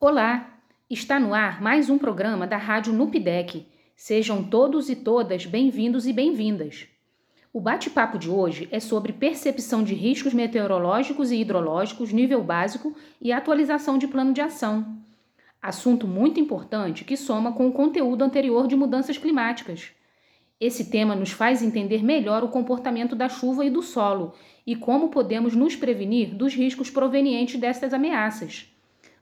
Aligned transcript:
Olá! 0.00 0.60
Está 0.88 1.18
no 1.18 1.34
ar 1.34 1.60
mais 1.60 1.90
um 1.90 1.98
programa 1.98 2.46
da 2.46 2.56
Rádio 2.56 2.92
Nupidec. 2.92 3.66
Sejam 3.96 4.44
todos 4.44 4.88
e 4.88 4.94
todas 4.94 5.44
bem-vindos 5.44 6.06
e 6.06 6.12
bem-vindas. 6.12 6.86
O 7.52 7.60
bate-papo 7.60 8.16
de 8.16 8.30
hoje 8.30 8.68
é 8.70 8.78
sobre 8.78 9.12
percepção 9.12 9.82
de 9.82 9.94
riscos 9.94 10.32
meteorológicos 10.32 11.32
e 11.32 11.40
hidrológicos, 11.40 12.12
nível 12.12 12.44
básico 12.44 12.94
e 13.20 13.32
atualização 13.32 13.98
de 13.98 14.06
plano 14.06 14.32
de 14.32 14.40
ação. 14.40 14.86
Assunto 15.60 16.06
muito 16.06 16.38
importante 16.38 17.02
que 17.02 17.16
soma 17.16 17.50
com 17.50 17.66
o 17.66 17.72
conteúdo 17.72 18.22
anterior 18.22 18.68
de 18.68 18.76
mudanças 18.76 19.18
climáticas. 19.18 19.90
Esse 20.60 20.92
tema 20.92 21.16
nos 21.16 21.32
faz 21.32 21.60
entender 21.60 22.04
melhor 22.04 22.44
o 22.44 22.50
comportamento 22.50 23.16
da 23.16 23.28
chuva 23.28 23.64
e 23.64 23.70
do 23.70 23.82
solo 23.82 24.32
e 24.64 24.76
como 24.76 25.08
podemos 25.08 25.56
nos 25.56 25.74
prevenir 25.74 26.36
dos 26.36 26.54
riscos 26.54 26.88
provenientes 26.88 27.58
destas 27.58 27.92
ameaças. 27.92 28.77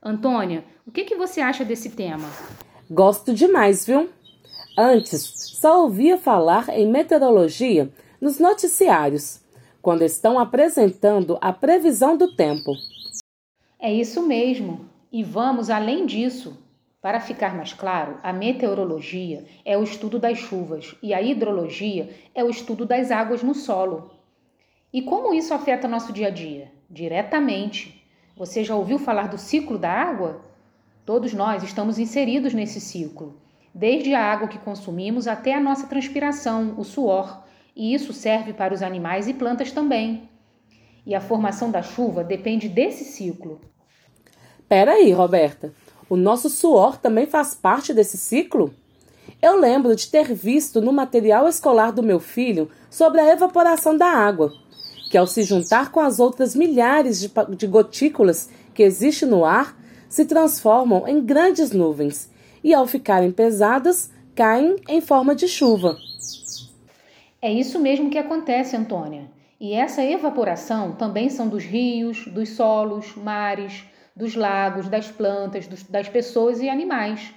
Antônia, 0.06 0.62
o 0.86 0.92
que, 0.92 1.02
que 1.02 1.16
você 1.16 1.40
acha 1.40 1.64
desse 1.64 1.90
tema? 1.90 2.30
Gosto 2.88 3.34
demais, 3.34 3.84
viu? 3.84 4.08
Antes, 4.78 5.20
só 5.60 5.82
ouvia 5.82 6.16
falar 6.16 6.68
em 6.68 6.86
meteorologia 6.86 7.90
nos 8.20 8.38
noticiários, 8.38 9.40
quando 9.82 10.02
estão 10.02 10.38
apresentando 10.38 11.36
a 11.40 11.52
previsão 11.52 12.16
do 12.16 12.36
tempo. 12.36 12.72
É 13.80 13.92
isso 13.92 14.22
mesmo. 14.22 14.88
E 15.10 15.24
vamos 15.24 15.70
além 15.70 16.06
disso. 16.06 16.56
Para 17.02 17.18
ficar 17.18 17.56
mais 17.56 17.72
claro, 17.72 18.18
a 18.22 18.32
meteorologia 18.32 19.44
é 19.64 19.76
o 19.76 19.82
estudo 19.82 20.20
das 20.20 20.38
chuvas 20.38 20.94
e 21.02 21.12
a 21.14 21.20
hidrologia 21.20 22.10
é 22.32 22.44
o 22.44 22.50
estudo 22.50 22.86
das 22.86 23.10
águas 23.10 23.42
no 23.42 23.54
solo. 23.54 24.12
E 24.92 25.02
como 25.02 25.34
isso 25.34 25.52
afeta 25.52 25.88
nosso 25.88 26.12
dia 26.12 26.28
a 26.28 26.30
dia? 26.30 26.70
Diretamente. 26.88 28.05
Você 28.36 28.62
já 28.62 28.76
ouviu 28.76 28.98
falar 28.98 29.28
do 29.28 29.38
ciclo 29.38 29.78
da 29.78 29.90
água? 29.90 30.42
Todos 31.06 31.32
nós 31.32 31.62
estamos 31.62 31.98
inseridos 31.98 32.52
nesse 32.52 32.82
ciclo, 32.82 33.40
desde 33.74 34.14
a 34.14 34.22
água 34.22 34.46
que 34.46 34.58
consumimos 34.58 35.26
até 35.26 35.54
a 35.54 35.60
nossa 35.60 35.86
transpiração, 35.86 36.74
o 36.76 36.84
suor, 36.84 37.44
e 37.74 37.94
isso 37.94 38.12
serve 38.12 38.52
para 38.52 38.74
os 38.74 38.82
animais 38.82 39.26
e 39.26 39.32
plantas 39.32 39.72
também. 39.72 40.28
E 41.06 41.14
a 41.14 41.20
formação 41.20 41.70
da 41.70 41.80
chuva 41.80 42.22
depende 42.22 42.68
desse 42.68 43.04
ciclo. 43.04 43.58
Peraí, 44.68 45.10
Roberta, 45.12 45.72
o 46.06 46.14
nosso 46.14 46.50
suor 46.50 46.98
também 46.98 47.24
faz 47.24 47.54
parte 47.54 47.94
desse 47.94 48.18
ciclo? 48.18 48.74
Eu 49.40 49.58
lembro 49.58 49.96
de 49.96 50.08
ter 50.08 50.34
visto 50.34 50.82
no 50.82 50.92
material 50.92 51.48
escolar 51.48 51.90
do 51.90 52.02
meu 52.02 52.20
filho 52.20 52.70
sobre 52.90 53.18
a 53.18 53.32
evaporação 53.32 53.96
da 53.96 54.08
água 54.08 54.52
que 55.10 55.16
ao 55.16 55.26
se 55.26 55.42
juntar 55.42 55.90
com 55.90 56.00
as 56.00 56.18
outras 56.18 56.54
milhares 56.54 57.20
de, 57.20 57.30
de 57.56 57.66
gotículas 57.66 58.48
que 58.74 58.82
existem 58.82 59.28
no 59.28 59.44
ar, 59.44 59.76
se 60.08 60.24
transformam 60.24 61.06
em 61.06 61.24
grandes 61.24 61.70
nuvens 61.70 62.30
e, 62.62 62.74
ao 62.74 62.86
ficarem 62.86 63.30
pesadas, 63.30 64.10
caem 64.34 64.76
em 64.88 65.00
forma 65.00 65.34
de 65.34 65.48
chuva. 65.48 65.96
É 67.40 67.52
isso 67.52 67.78
mesmo 67.78 68.10
que 68.10 68.18
acontece, 68.18 68.76
Antônia. 68.76 69.30
E 69.58 69.72
essa 69.72 70.04
evaporação 70.04 70.92
também 70.92 71.30
são 71.30 71.48
dos 71.48 71.64
rios, 71.64 72.26
dos 72.26 72.50
solos, 72.50 73.14
mares, 73.16 73.84
dos 74.14 74.34
lagos, 74.34 74.88
das 74.88 75.10
plantas, 75.10 75.66
dos, 75.66 75.82
das 75.84 76.08
pessoas 76.08 76.60
e 76.60 76.68
animais. 76.68 77.32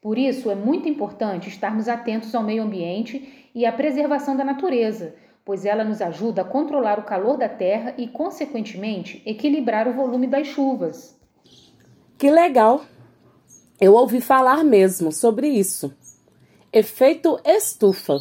Por 0.00 0.16
isso, 0.16 0.50
é 0.50 0.54
muito 0.54 0.88
importante 0.88 1.48
estarmos 1.48 1.88
atentos 1.88 2.34
ao 2.34 2.42
meio 2.42 2.62
ambiente 2.62 3.50
e 3.54 3.66
à 3.66 3.72
preservação 3.72 4.36
da 4.36 4.44
natureza, 4.44 5.14
pois 5.50 5.64
ela 5.64 5.82
nos 5.82 6.00
ajuda 6.00 6.42
a 6.42 6.44
controlar 6.44 7.00
o 7.00 7.02
calor 7.02 7.36
da 7.36 7.48
terra 7.48 7.92
e, 7.98 8.06
consequentemente, 8.06 9.20
equilibrar 9.26 9.88
o 9.88 9.92
volume 9.92 10.28
das 10.28 10.46
chuvas. 10.46 11.18
Que 12.16 12.30
legal! 12.30 12.82
Eu 13.80 13.94
ouvi 13.94 14.20
falar 14.20 14.62
mesmo 14.62 15.10
sobre 15.10 15.48
isso. 15.48 15.92
Efeito 16.72 17.36
estufa. 17.44 18.20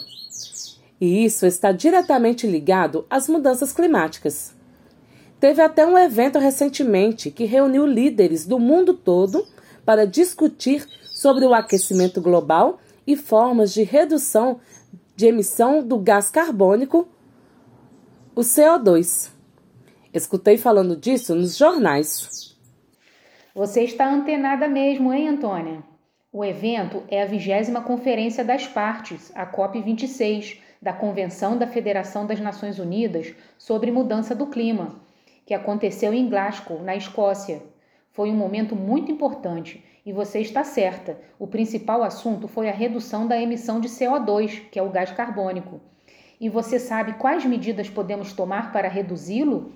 E 1.00 1.24
isso 1.24 1.46
está 1.46 1.72
diretamente 1.72 2.48
ligado 2.48 3.06
às 3.08 3.30
mudanças 3.30 3.72
climáticas. 3.72 4.56
Teve 5.40 5.62
até 5.62 5.86
um 5.86 6.00
evento 6.00 6.40
recentemente 6.40 7.30
que 7.30 7.46
reuniu 7.46 7.86
líderes 7.86 8.44
do 8.44 8.58
mundo 8.58 8.92
todo 8.92 9.46
para 9.86 10.08
discutir 10.08 10.84
sobre 11.06 11.46
o 11.46 11.54
aquecimento 11.54 12.20
global 12.22 12.80
e 13.06 13.16
formas 13.16 13.72
de 13.72 13.84
redução 13.84 14.60
de 15.16 15.28
emissão 15.28 15.84
do 15.84 16.00
gás 16.00 16.32
carbônico, 16.32 17.08
o 18.40 18.42
CO2. 18.42 19.30
Escutei 20.14 20.58
falando 20.58 20.96
disso 20.96 21.36
nos 21.36 21.58
jornais. 21.58 22.56
Você 23.54 23.84
está 23.84 24.10
antenada 24.10 24.66
mesmo, 24.66 25.14
hein, 25.14 25.28
Antônia? 25.28 25.84
O 26.32 26.46
evento 26.46 27.04
é 27.10 27.22
a 27.22 27.26
vigésima 27.26 27.82
Conferência 27.82 28.42
das 28.46 28.66
Partes, 28.66 29.30
a 29.36 29.46
COP26, 29.46 30.58
da 30.82 30.94
Convenção 30.94 31.58
da 31.58 31.68
Federação 31.68 32.26
das 32.26 32.40
Nações 32.40 32.80
Unidas 32.80 33.36
sobre 33.58 33.92
Mudança 33.92 34.34
do 34.34 34.48
Clima, 34.48 35.02
que 35.46 35.54
aconteceu 35.54 36.14
em 36.14 36.30
Glasgow, 36.30 36.82
na 36.82 36.96
Escócia. 36.96 37.62
Foi 38.14 38.30
um 38.30 38.38
momento 38.38 38.74
muito 38.74 39.12
importante 39.12 39.84
e 40.06 40.14
você 40.14 40.40
está 40.40 40.64
certa. 40.64 41.20
O 41.38 41.46
principal 41.46 42.04
assunto 42.04 42.48
foi 42.48 42.70
a 42.70 42.74
redução 42.74 43.28
da 43.28 43.38
emissão 43.38 43.82
de 43.82 43.90
CO2, 43.90 44.62
que 44.72 44.80
é 44.80 44.82
o 44.82 44.92
gás 44.92 45.12
carbônico. 45.12 45.82
E 46.40 46.48
você 46.48 46.80
sabe 46.80 47.14
quais 47.14 47.44
medidas 47.46 47.90
podemos 47.90 48.32
tomar 48.32 48.72
para 48.72 48.88
reduzi-lo? 48.88 49.74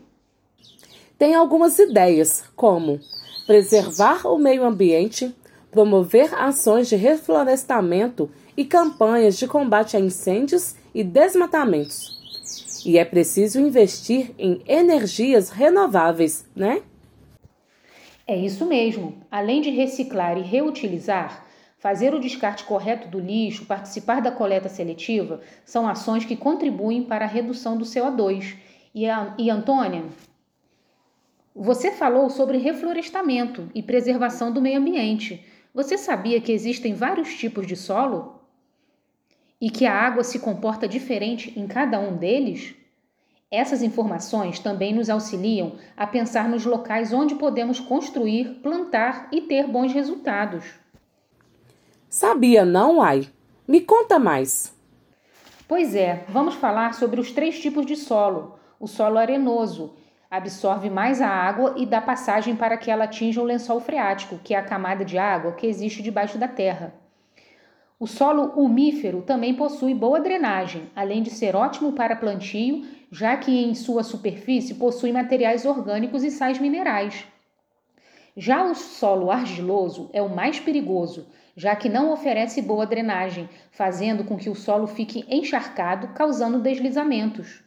Tem 1.18 1.36
algumas 1.36 1.78
ideias, 1.78 2.44
como 2.56 3.00
preservar 3.46 4.26
o 4.26 4.38
meio 4.38 4.64
ambiente, 4.64 5.36
promover 5.70 6.34
ações 6.36 6.88
de 6.88 6.96
reflorestamento 6.96 8.30
e 8.56 8.64
campanhas 8.64 9.38
de 9.38 9.46
combate 9.46 9.98
a 9.98 10.00
incêndios 10.00 10.76
e 10.94 11.04
desmatamentos. 11.04 12.82
E 12.86 12.98
é 12.98 13.04
preciso 13.04 13.60
investir 13.60 14.32
em 14.38 14.62
energias 14.68 15.50
renováveis, 15.50 16.46
né? 16.56 16.82
É 18.26 18.38
isso 18.38 18.66
mesmo. 18.66 19.18
Além 19.30 19.62
de 19.62 19.70
reciclar 19.70 20.38
e 20.38 20.42
reutilizar, 20.42 21.46
fazer 21.84 22.14
o 22.14 22.20
descarte 22.20 22.64
correto 22.64 23.10
do 23.10 23.20
lixo, 23.20 23.66
participar 23.66 24.22
da 24.22 24.32
coleta 24.32 24.70
seletiva, 24.70 25.42
são 25.66 25.86
ações 25.86 26.24
que 26.24 26.38
contribuem 26.38 27.04
para 27.04 27.26
a 27.26 27.28
redução 27.28 27.78
do 27.78 27.84
CO2. 27.84 28.56
E, 28.96 29.06
a, 29.06 29.36
e 29.38 29.50
Antônia, 29.50 30.06
você 31.54 31.92
falou 31.92 32.30
sobre 32.30 32.58
reflorestamento 32.58 33.70
e 33.76 33.84
preservação 33.84 34.50
do 34.50 34.62
meio 34.62 34.80
ambiente. 34.80 35.46
Você 35.74 35.98
sabia 35.98 36.40
que 36.40 36.54
existem 36.54 36.94
vários 36.94 37.36
tipos 37.36 37.68
de 37.68 37.76
solo? 37.76 38.40
E 39.60 39.70
que 39.70 39.86
a 39.86 39.94
água 39.94 40.24
se 40.24 40.40
comporta 40.40 40.88
diferente 40.88 41.52
em 41.60 41.68
cada 41.68 42.00
um 42.00 42.16
deles? 42.16 42.76
Essas 43.52 43.84
informações 43.84 44.58
também 44.58 44.96
nos 44.96 45.10
auxiliam 45.10 45.74
a 45.98 46.08
pensar 46.08 46.48
nos 46.48 46.64
locais 46.64 47.12
onde 47.12 47.36
podemos 47.36 47.82
construir, 47.82 48.62
plantar 48.64 49.28
e 49.34 49.42
ter 49.42 49.68
bons 49.68 49.92
resultados. 49.92 50.82
Sabia 52.16 52.64
não, 52.64 53.02
Ai? 53.02 53.28
Me 53.68 53.82
conta 53.82 54.20
mais. 54.20 54.72
Pois 55.68 55.96
é, 55.96 56.24
vamos 56.30 56.54
falar 56.54 56.94
sobre 56.94 57.20
os 57.20 57.32
três 57.32 57.60
tipos 57.60 57.88
de 57.88 57.96
solo. 57.96 58.54
O 58.80 58.86
solo 58.86 59.18
arenoso 59.18 59.96
absorve 60.30 60.92
mais 60.92 61.20
a 61.20 61.28
água 61.28 61.74
e 61.76 61.88
dá 61.88 62.00
passagem 62.00 62.56
para 62.56 62.78
que 62.78 62.92
ela 62.92 63.06
atinja 63.06 63.42
o 63.42 63.44
lençol 63.44 63.80
freático, 63.80 64.38
que 64.44 64.54
é 64.54 64.60
a 64.60 64.64
camada 64.64 65.04
de 65.04 65.18
água 65.18 65.54
que 65.54 65.66
existe 65.66 66.04
debaixo 66.04 66.38
da 66.38 66.48
terra. 66.48 66.94
O 68.00 68.06
solo 68.06 68.54
umífero 68.56 69.24
também 69.24 69.56
possui 69.56 69.96
boa 69.96 70.20
drenagem, 70.20 70.92
além 70.96 71.24
de 71.24 71.32
ser 71.32 71.56
ótimo 71.56 71.94
para 71.94 72.16
plantio 72.16 72.86
já 73.10 73.38
que 73.38 73.52
em 73.52 73.74
sua 73.74 74.04
superfície 74.04 74.76
possui 74.76 75.12
materiais 75.12 75.66
orgânicos 75.66 76.24
e 76.24 76.30
sais 76.30 76.60
minerais. 76.60 77.26
Já 78.38 78.64
o 78.64 78.76
solo 78.76 79.32
argiloso 79.32 80.12
é 80.14 80.22
o 80.22 80.30
mais 80.30 80.60
perigoso, 80.60 81.26
já 81.56 81.76
que 81.76 81.90
não 81.90 82.12
oferece 82.12 82.62
boa 82.62 82.86
drenagem, 82.86 83.50
fazendo 83.72 84.24
com 84.24 84.38
que 84.38 84.50
o 84.50 84.56
solo 84.56 84.88
fique 84.88 85.26
encharcado, 85.30 86.10
causando 86.10 86.60
deslizamentos. 86.60 87.64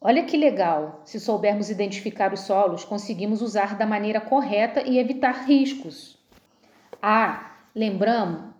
Olha 0.00 0.24
que 0.24 0.36
legal! 0.36 1.02
Se 1.04 1.20
soubermos 1.20 1.70
identificar 1.70 2.32
os 2.32 2.40
solos, 2.40 2.84
conseguimos 2.84 3.42
usar 3.42 3.76
da 3.76 3.86
maneira 3.86 4.20
correta 4.20 4.82
e 4.82 4.98
evitar 4.98 5.44
riscos. 5.44 6.18
Ah, 7.02 7.56
lembramos 7.74 8.50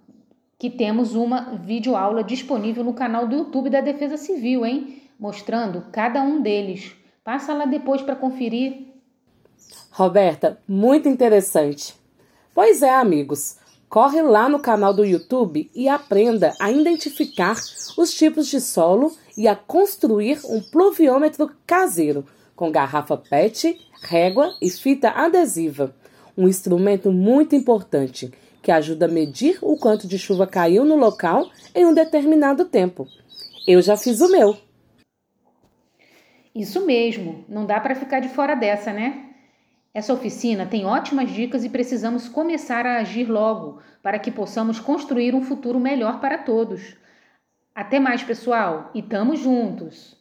que 0.59 0.69
temos 0.69 1.15
uma 1.15 1.57
videoaula 1.57 2.23
disponível 2.23 2.85
no 2.85 2.93
canal 2.93 3.27
do 3.27 3.37
YouTube 3.37 3.71
da 3.71 3.81
Defesa 3.81 4.19
Civil, 4.19 4.67
hein? 4.67 5.03
mostrando 5.21 5.85
cada 5.93 6.23
um 6.23 6.41
deles. 6.41 6.93
Passa 7.23 7.53
lá 7.53 7.67
depois 7.67 8.01
para 8.01 8.17
conferir. 8.17 8.89
Roberta, 9.91 10.59
muito 10.67 11.09
interessante. 11.09 11.95
Pois 12.55 12.83
é, 12.83 12.95
amigos. 12.95 13.60
Corre 13.91 14.23
lá 14.23 14.49
no 14.49 14.61
canal 14.61 14.95
do 14.95 15.05
YouTube 15.05 15.69
e 15.75 15.89
aprenda 15.89 16.55
a 16.61 16.71
identificar 16.71 17.57
os 17.99 18.15
tipos 18.15 18.47
de 18.47 18.61
solo 18.61 19.13
e 19.37 19.49
a 19.49 19.57
construir 19.57 20.39
um 20.45 20.63
pluviômetro 20.63 21.51
caseiro 21.67 22.25
com 22.55 22.71
garrafa 22.71 23.17
PET, 23.17 23.77
régua 24.01 24.55
e 24.63 24.71
fita 24.71 25.11
adesiva. 25.11 25.93
um 26.39 26.47
instrumento 26.47 27.11
muito 27.11 27.57
importante 27.57 28.33
que 28.63 28.71
ajuda 28.71 29.07
a 29.07 29.09
medir 29.09 29.59
o 29.61 29.77
quanto 29.77 30.07
de 30.07 30.17
chuva 30.17 30.47
caiu 30.47 30.85
no 30.85 30.95
local 30.95 31.51
em 31.75 31.85
um 31.85 31.93
determinado 31.93 32.67
tempo. 32.67 33.09
Eu 33.67 33.83
já 33.83 33.97
fiz 33.97 34.21
o 34.21 34.31
meu. 34.31 34.57
Isso 36.55 36.87
mesmo, 36.87 37.45
não 37.49 37.67
dá 37.67 37.81
para 37.81 37.97
ficar 37.97 38.21
de 38.21 38.29
fora 38.29 38.55
dessa, 38.55 38.93
né? 38.93 39.30
Essa 39.93 40.13
oficina 40.13 40.67
tem 40.67 40.85
ótimas 40.85 41.31
dicas 41.33 41.65
e 41.65 41.69
precisamos 41.69 42.29
começar 42.29 42.87
a 42.87 42.99
agir 42.99 43.29
logo 43.29 43.81
para 44.03 44.19
que 44.19 44.31
possamos 44.31 44.79
construir 44.79 45.35
um 45.35 45.43
futuro 45.43 45.81
melhor 45.81 46.21
para 46.21 46.39
todos. 46.39 46.97
Até 47.75 47.99
mais, 47.99 48.23
pessoal, 48.23 48.91
e 48.95 49.03
tamo 49.03 49.35
juntos! 49.35 50.17